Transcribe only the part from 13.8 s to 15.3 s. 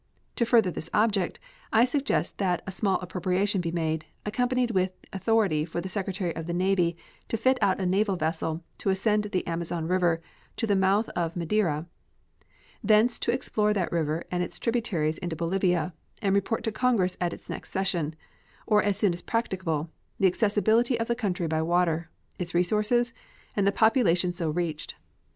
river and its tributaries